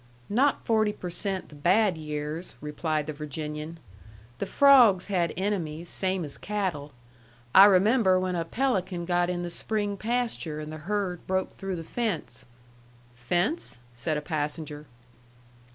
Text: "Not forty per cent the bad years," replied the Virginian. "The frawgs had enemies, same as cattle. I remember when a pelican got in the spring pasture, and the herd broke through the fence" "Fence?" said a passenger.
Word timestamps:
"Not 0.31 0.65
forty 0.65 0.93
per 0.93 1.11
cent 1.11 1.49
the 1.49 1.53
bad 1.53 1.95
years," 1.95 2.57
replied 2.59 3.05
the 3.05 3.13
Virginian. 3.13 3.77
"The 4.39 4.47
frawgs 4.47 5.09
had 5.09 5.31
enemies, 5.37 5.89
same 5.89 6.25
as 6.25 6.39
cattle. 6.39 6.93
I 7.53 7.65
remember 7.65 8.19
when 8.19 8.33
a 8.35 8.43
pelican 8.43 9.05
got 9.05 9.29
in 9.29 9.43
the 9.43 9.51
spring 9.51 9.97
pasture, 9.97 10.59
and 10.59 10.71
the 10.71 10.77
herd 10.89 11.27
broke 11.27 11.51
through 11.51 11.75
the 11.75 11.83
fence" 11.83 12.47
"Fence?" 13.13 13.77
said 13.93 14.17
a 14.17 14.21
passenger. 14.23 14.87